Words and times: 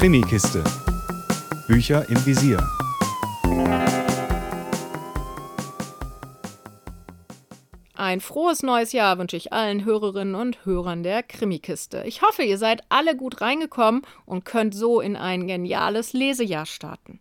Krimikiste. 0.00 0.64
Bücher 1.68 2.08
im 2.08 2.24
Visier. 2.24 2.56
Ein 7.94 8.22
frohes 8.22 8.62
neues 8.62 8.92
Jahr 8.92 9.18
wünsche 9.18 9.36
ich 9.36 9.52
allen 9.52 9.84
Hörerinnen 9.84 10.34
und 10.34 10.64
Hörern 10.64 11.02
der 11.02 11.22
Krimikiste. 11.22 12.02
Ich 12.06 12.22
hoffe, 12.22 12.44
ihr 12.44 12.56
seid 12.56 12.80
alle 12.88 13.14
gut 13.14 13.42
reingekommen 13.42 14.00
und 14.24 14.46
könnt 14.46 14.74
so 14.74 15.02
in 15.02 15.16
ein 15.16 15.46
geniales 15.46 16.14
Lesejahr 16.14 16.64
starten. 16.64 17.20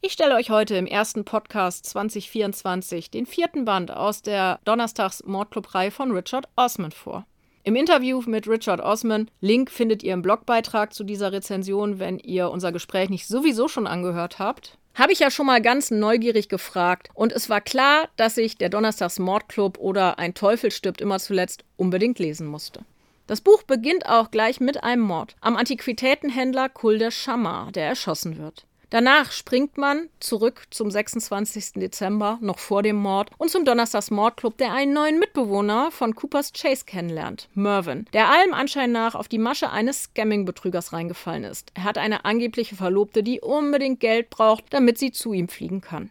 Ich 0.00 0.12
stelle 0.12 0.34
euch 0.34 0.50
heute 0.50 0.74
im 0.74 0.86
ersten 0.86 1.24
Podcast 1.24 1.86
2024 1.86 3.12
den 3.12 3.26
vierten 3.26 3.64
Band 3.64 3.92
aus 3.92 4.22
der 4.22 4.58
Donnerstags 4.64 5.22
Mordclub-Reihe 5.24 5.92
von 5.92 6.10
Richard 6.10 6.48
Osman 6.56 6.90
vor. 6.90 7.24
Im 7.66 7.74
Interview 7.74 8.22
mit 8.26 8.46
Richard 8.46 8.80
Osman, 8.80 9.28
Link 9.40 9.72
findet 9.72 10.04
ihr 10.04 10.14
im 10.14 10.22
Blogbeitrag 10.22 10.94
zu 10.94 11.02
dieser 11.02 11.32
Rezension, 11.32 11.98
wenn 11.98 12.20
ihr 12.20 12.48
unser 12.52 12.70
Gespräch 12.70 13.10
nicht 13.10 13.26
sowieso 13.26 13.66
schon 13.66 13.88
angehört 13.88 14.38
habt. 14.38 14.78
Habe 14.94 15.12
ich 15.12 15.18
ja 15.18 15.32
schon 15.32 15.46
mal 15.46 15.60
ganz 15.60 15.90
neugierig 15.90 16.48
gefragt 16.48 17.08
und 17.12 17.32
es 17.32 17.50
war 17.50 17.60
klar, 17.60 18.08
dass 18.14 18.36
ich 18.36 18.56
der 18.56 18.68
Donnerstags 18.68 19.18
Mordclub 19.18 19.78
oder 19.78 20.20
Ein 20.20 20.34
Teufel 20.34 20.70
stirbt 20.70 21.00
immer 21.00 21.18
zuletzt 21.18 21.64
unbedingt 21.76 22.20
lesen 22.20 22.46
musste. 22.46 22.82
Das 23.26 23.40
Buch 23.40 23.64
beginnt 23.64 24.06
auch 24.06 24.30
gleich 24.30 24.60
mit 24.60 24.84
einem 24.84 25.02
Mord 25.02 25.34
am 25.40 25.56
Antiquitätenhändler 25.56 26.68
Kulder 26.68 27.10
Shamar, 27.10 27.72
der 27.72 27.88
erschossen 27.88 28.38
wird. 28.38 28.64
Danach 28.90 29.32
springt 29.32 29.78
man 29.78 30.08
zurück 30.20 30.68
zum 30.70 30.92
26. 30.92 31.72
Dezember, 31.74 32.38
noch 32.40 32.60
vor 32.60 32.84
dem 32.84 32.94
Mord, 32.96 33.30
und 33.36 33.50
zum 33.50 33.64
Donnerstags 33.64 34.12
Mordclub, 34.12 34.56
der 34.58 34.72
einen 34.72 34.92
neuen 34.92 35.18
Mitbewohner 35.18 35.90
von 35.90 36.14
Coopers 36.14 36.52
Chase 36.52 36.84
kennenlernt, 36.84 37.48
Mervyn, 37.54 38.06
der 38.12 38.30
allem 38.30 38.54
Anschein 38.54 38.92
nach 38.92 39.16
auf 39.16 39.26
die 39.26 39.38
Masche 39.38 39.70
eines 39.70 40.04
Scamming-Betrügers 40.04 40.92
reingefallen 40.92 41.42
ist. 41.42 41.72
Er 41.74 41.82
hat 41.82 41.98
eine 41.98 42.24
angebliche 42.24 42.76
Verlobte, 42.76 43.24
die 43.24 43.40
unbedingt 43.40 43.98
Geld 43.98 44.30
braucht, 44.30 44.64
damit 44.70 44.98
sie 44.98 45.10
zu 45.10 45.32
ihm 45.32 45.48
fliegen 45.48 45.80
kann. 45.80 46.10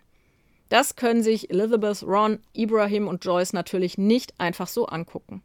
Das 0.68 0.98
können 0.98 1.24
sich 1.24 1.50
Elizabeth, 1.52 2.04
Ron, 2.04 2.40
Ibrahim 2.54 3.08
und 3.08 3.24
Joyce 3.24 3.54
natürlich 3.54 3.98
nicht 3.98 4.34
einfach 4.38 4.68
so 4.68 4.88
angucken. 4.88 5.42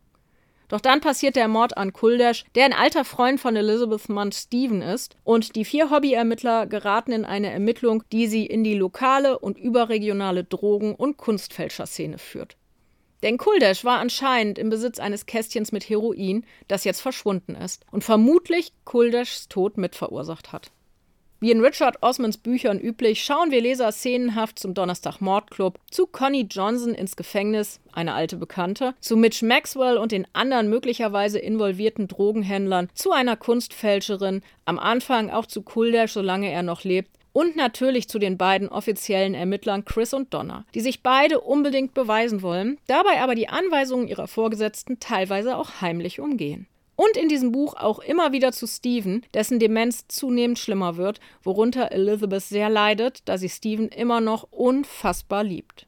Doch 0.70 0.80
dann 0.80 1.00
passiert 1.00 1.34
der 1.34 1.48
Mord 1.48 1.76
an 1.76 1.92
Kuldash, 1.92 2.44
der 2.54 2.64
ein 2.64 2.72
alter 2.72 3.04
Freund 3.04 3.40
von 3.40 3.56
Elizabeth 3.56 4.08
Munt 4.08 4.36
Stephen 4.36 4.82
ist, 4.82 5.16
und 5.24 5.56
die 5.56 5.64
vier 5.64 5.90
Hobbyermittler 5.90 6.66
geraten 6.68 7.10
in 7.10 7.24
eine 7.24 7.50
Ermittlung, 7.50 8.04
die 8.12 8.28
sie 8.28 8.46
in 8.46 8.62
die 8.62 8.76
lokale 8.76 9.40
und 9.40 9.58
überregionale 9.58 10.44
Drogen- 10.44 10.94
und 10.94 11.16
Kunstfälscherszene 11.16 12.18
führt. 12.18 12.56
Denn 13.24 13.36
Kuldash 13.36 13.84
war 13.84 13.98
anscheinend 13.98 14.58
im 14.58 14.70
Besitz 14.70 15.00
eines 15.00 15.26
Kästchens 15.26 15.72
mit 15.72 15.88
Heroin, 15.88 16.46
das 16.68 16.84
jetzt 16.84 17.00
verschwunden 17.00 17.56
ist 17.56 17.84
und 17.90 18.04
vermutlich 18.04 18.72
Kuldashs 18.84 19.48
Tod 19.48 19.76
mitverursacht 19.76 20.52
hat. 20.52 20.70
Wie 21.42 21.50
in 21.50 21.64
Richard 21.64 22.02
Osmans 22.02 22.36
Büchern 22.36 22.78
üblich, 22.78 23.24
schauen 23.24 23.50
wir 23.50 23.62
Leser 23.62 23.90
szenenhaft 23.92 24.58
zum 24.58 24.74
Donnerstag 24.74 25.22
Mordclub, 25.22 25.78
zu 25.90 26.06
Connie 26.06 26.46
Johnson 26.50 26.92
ins 26.92 27.16
Gefängnis, 27.16 27.80
eine 27.92 28.12
alte 28.12 28.36
Bekannte, 28.36 28.94
zu 29.00 29.16
Mitch 29.16 29.46
Maxwell 29.46 29.96
und 29.96 30.12
den 30.12 30.26
anderen 30.34 30.68
möglicherweise 30.68 31.38
involvierten 31.38 32.08
Drogenhändlern, 32.08 32.90
zu 32.92 33.12
einer 33.12 33.36
Kunstfälscherin, 33.36 34.42
am 34.66 34.78
Anfang 34.78 35.30
auch 35.30 35.46
zu 35.46 35.62
Kuldash, 35.62 36.12
solange 36.12 36.52
er 36.52 36.62
noch 36.62 36.84
lebt, 36.84 37.08
und 37.32 37.56
natürlich 37.56 38.06
zu 38.06 38.18
den 38.18 38.36
beiden 38.36 38.68
offiziellen 38.68 39.32
Ermittlern 39.32 39.86
Chris 39.86 40.12
und 40.12 40.34
Donna, 40.34 40.66
die 40.74 40.80
sich 40.80 41.02
beide 41.02 41.40
unbedingt 41.40 41.94
beweisen 41.94 42.42
wollen, 42.42 42.76
dabei 42.86 43.22
aber 43.22 43.34
die 43.34 43.48
Anweisungen 43.48 44.08
ihrer 44.08 44.28
Vorgesetzten 44.28 45.00
teilweise 45.00 45.56
auch 45.56 45.80
heimlich 45.80 46.20
umgehen. 46.20 46.66
Und 47.00 47.16
in 47.16 47.30
diesem 47.30 47.50
Buch 47.50 47.72
auch 47.76 48.00
immer 48.00 48.32
wieder 48.32 48.52
zu 48.52 48.66
Stephen, 48.66 49.24
dessen 49.32 49.58
Demenz 49.58 50.06
zunehmend 50.08 50.58
schlimmer 50.58 50.98
wird, 50.98 51.18
worunter 51.42 51.92
Elizabeth 51.92 52.42
sehr 52.42 52.68
leidet, 52.68 53.22
da 53.24 53.38
sie 53.38 53.48
Stephen 53.48 53.88
immer 53.88 54.20
noch 54.20 54.48
unfassbar 54.50 55.42
liebt. 55.42 55.86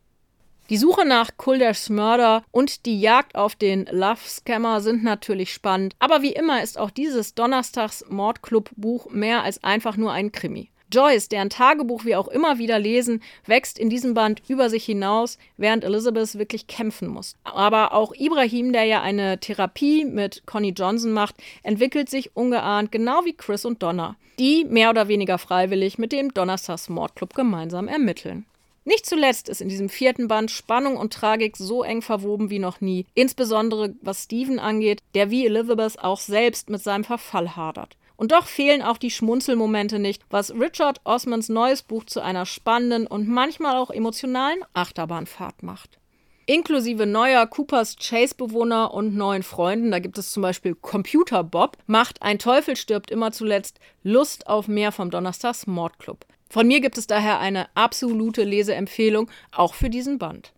Die 0.71 0.79
Suche 0.79 1.05
nach 1.05 1.37
Kulders 1.37 1.91
Mörder 1.91 2.45
und 2.51 2.87
die 2.87 2.99
Jagd 2.99 3.35
auf 3.35 3.57
den 3.57 3.85
Love 3.93 4.27
Scammer 4.27 4.81
sind 4.81 5.05
natürlich 5.05 5.53
spannend, 5.53 5.97
aber 5.99 6.23
wie 6.23 6.33
immer 6.33 6.63
ist 6.63 6.79
auch 6.79 6.91
dieses 6.91 7.35
Donnerstags 7.35 8.07
Mordclub 8.09 8.71
Buch 8.77 9.11
mehr 9.11 9.43
als 9.43 9.63
einfach 9.63 9.99
nur 9.99 10.13
ein 10.13 10.33
Krimi. 10.33 10.71
Joyce, 10.93 11.29
deren 11.29 11.51
Tagebuch 11.51 12.05
wir 12.05 12.21
auch 12.21 12.29
immer 12.29 12.59
wieder 12.59 12.79
lesen, 12.79 13.23
wächst 13.47 13.79
in 13.79 13.91
diesem 13.91 14.15
Band 14.15 14.43
über 14.49 14.71
sich 14.71 14.85
hinaus, 14.85 15.39
während 15.57 15.85
Elizabeth 15.85 16.39
wirklich 16.39 16.67
kämpfen 16.67 17.09
muss. 17.09 17.37
Aber 17.45 17.95
auch 17.95 18.13
Ibrahim, 18.15 18.73
der 18.73 18.85
ja 18.85 19.03
eine 19.03 19.39
Therapie 19.41 20.05
mit 20.05 20.43
Connie 20.47 20.75
Johnson 20.77 21.13
macht, 21.13 21.37
entwickelt 21.63 22.11
sich 22.11 22.37
ungeahnt, 22.37 22.93
genau 22.93 23.25
wie 23.25 23.33
Chris 23.33 23.65
und 23.65 23.83
Donna, 23.83 24.17
die 24.39 24.65
mehr 24.65 24.91
oder 24.91 25.09
weniger 25.09 25.39
freiwillig 25.39 25.99
mit 25.99 26.13
dem 26.13 26.33
Donnerstags 26.35 26.89
Mordclub 26.89 27.35
gemeinsam 27.35 27.89
ermitteln. 27.89 28.45
Nicht 28.85 29.07
zuletzt 29.07 29.49
ist 29.49 29.61
in 29.61 29.69
diesem 29.69 29.89
vierten 29.89 30.27
Band 30.27 30.51
Spannung 30.51 30.97
und 30.97 31.13
Tragik 31.13 31.57
so 31.57 31.85
eng 31.85 32.03
verwoben 32.03 32.51
wie 32.51 32.59
noch 32.59 32.81
nie, 32.81 33.07
insbesondere 33.15 33.95
was 34.01 34.25
Stephen 34.25 34.59
angeht, 34.59 35.01
der 35.15 35.31
wie 35.31 35.47
Elizabeth 35.47 36.01
auch 36.01 36.19
selbst 36.19 36.69
mit 36.69 36.83
seinem 36.83 37.05
Verfall 37.05 37.55
hadert. 37.55 37.97
Und 38.17 38.33
doch 38.33 38.47
fehlen 38.47 38.83
auch 38.83 38.99
die 38.99 39.11
Schmunzelmomente 39.11 39.99
nicht, 39.99 40.23
was 40.31 40.53
Richard 40.53 41.01
Osmans 41.05 41.49
neues 41.49 41.83
Buch 41.83 42.05
zu 42.05 42.21
einer 42.21 42.47
spannenden 42.47 43.07
und 43.07 43.29
manchmal 43.29 43.77
auch 43.77 43.91
emotionalen 43.91 44.61
Achterbahnfahrt 44.75 45.63
macht. 45.63 45.99
Inklusive 46.47 47.07
neuer 47.07 47.47
Coopers 47.47 47.97
Chase-Bewohner 47.97 48.93
und 48.93 49.15
neuen 49.15 49.45
Freunden, 49.45 49.93
da 49.93 50.01
gibt 50.01 50.19
es 50.19 50.33
zum 50.33 50.43
Beispiel 50.43 50.75
Computer 50.75 51.45
Bob, 51.45 51.79
macht 51.87 52.21
Ein 52.21 52.41
Teufel 52.41 52.75
stirbt 52.75 53.13
immer 53.13 53.31
zuletzt 53.31 53.79
Lust 54.03 54.49
auf 54.49 54.67
mehr 54.67 54.91
vom 54.91 55.11
Donnerstags 55.11 55.69
Mordclub. 55.69 56.27
Von 56.51 56.67
mir 56.67 56.81
gibt 56.81 56.99
es 56.99 57.07
daher 57.07 57.39
eine 57.39 57.69
absolute 57.77 58.43
Leseempfehlung, 58.43 59.31
auch 59.53 59.75
für 59.75 59.89
diesen 59.89 60.19
Band. 60.19 60.53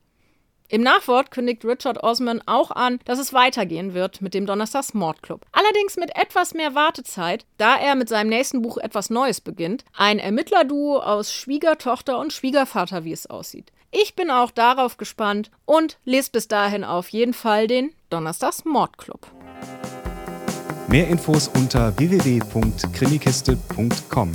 Im 0.75 0.83
Nachwort 0.83 1.31
kündigt 1.31 1.65
Richard 1.65 2.03
Osman 2.03 2.43
auch 2.47 2.73
an, 2.73 2.99
dass 3.05 3.21
es 3.21 3.33
weitergehen 3.33 3.95
wird 3.95 4.21
mit 4.21 4.35
dem 4.35 4.45
Donnerstags 4.45 4.93
Mordclub. 4.93 5.47
Allerdings 5.53 5.97
mit 5.97 6.11
etwas 6.17 6.53
mehr 6.53 6.75
Wartezeit, 6.75 7.47
da 7.59 7.77
er 7.77 7.95
mit 7.95 8.09
seinem 8.09 8.29
nächsten 8.29 8.61
Buch 8.61 8.79
etwas 8.79 9.09
Neues 9.09 9.41
beginnt. 9.41 9.85
Ein 9.97 10.19
Ermittlerduo 10.19 10.99
aus 10.99 11.33
Schwiegertochter 11.33 12.19
und 12.19 12.33
Schwiegervater, 12.33 13.05
wie 13.05 13.13
es 13.13 13.31
aussieht. 13.31 13.71
Ich 13.93 14.17
bin 14.17 14.33
auch 14.33 14.51
darauf 14.51 14.97
gespannt 14.97 15.53
und 15.65 16.01
lest 16.05 16.33
bis 16.33 16.49
dahin 16.49 16.83
auf 16.83 17.11
jeden 17.11 17.35
Fall 17.35 17.69
den 17.69 17.95
Donnerstags 18.11 18.65
Mordclub. 18.65 19.29
Mehr 20.89 21.07
Infos 21.07 21.47
unter 21.55 21.97
www.krimikiste.com. 21.97 24.33